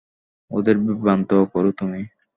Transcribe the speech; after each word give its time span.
ওদের 0.51 0.75
বিভ্রান্ত 0.79 1.31
করো 1.53 1.71
তুমি। 1.71 2.01